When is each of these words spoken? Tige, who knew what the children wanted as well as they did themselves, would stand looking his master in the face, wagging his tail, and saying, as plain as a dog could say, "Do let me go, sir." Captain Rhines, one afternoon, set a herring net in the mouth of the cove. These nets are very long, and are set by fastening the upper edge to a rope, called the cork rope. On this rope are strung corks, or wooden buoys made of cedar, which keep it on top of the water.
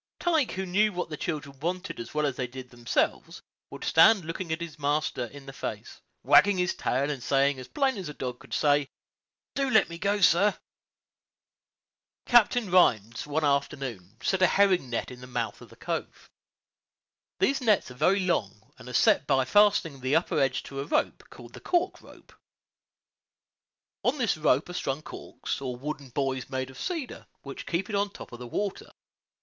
Tige, 0.19 0.53
who 0.53 0.65
knew 0.65 0.91
what 0.93 1.09
the 1.11 1.15
children 1.15 1.59
wanted 1.59 1.99
as 1.99 2.11
well 2.11 2.25
as 2.25 2.35
they 2.35 2.47
did 2.47 2.71
themselves, 2.71 3.43
would 3.69 3.83
stand 3.83 4.25
looking 4.25 4.49
his 4.49 4.79
master 4.79 5.25
in 5.25 5.45
the 5.45 5.53
face, 5.53 6.01
wagging 6.23 6.57
his 6.57 6.73
tail, 6.73 7.11
and 7.11 7.21
saying, 7.21 7.59
as 7.59 7.67
plain 7.67 7.95
as 7.97 8.09
a 8.09 8.13
dog 8.15 8.39
could 8.39 8.51
say, 8.51 8.89
"Do 9.53 9.69
let 9.69 9.89
me 9.89 9.99
go, 9.99 10.19
sir." 10.19 10.57
Captain 12.25 12.71
Rhines, 12.71 13.27
one 13.27 13.43
afternoon, 13.43 14.17
set 14.23 14.41
a 14.41 14.47
herring 14.47 14.89
net 14.89 15.11
in 15.11 15.21
the 15.21 15.27
mouth 15.27 15.61
of 15.61 15.69
the 15.69 15.75
cove. 15.75 16.31
These 17.37 17.61
nets 17.61 17.91
are 17.91 17.93
very 17.93 18.21
long, 18.21 18.71
and 18.79 18.89
are 18.89 18.93
set 18.93 19.27
by 19.27 19.45
fastening 19.45 20.01
the 20.01 20.15
upper 20.15 20.39
edge 20.39 20.63
to 20.63 20.79
a 20.79 20.85
rope, 20.85 21.29
called 21.29 21.53
the 21.53 21.59
cork 21.59 22.01
rope. 22.01 22.33
On 24.01 24.17
this 24.17 24.35
rope 24.35 24.67
are 24.67 24.73
strung 24.73 25.03
corks, 25.03 25.61
or 25.61 25.75
wooden 25.75 26.09
buoys 26.09 26.49
made 26.49 26.71
of 26.71 26.79
cedar, 26.79 27.27
which 27.43 27.67
keep 27.67 27.87
it 27.87 27.95
on 27.95 28.09
top 28.09 28.31
of 28.31 28.39
the 28.39 28.47
water. 28.47 28.91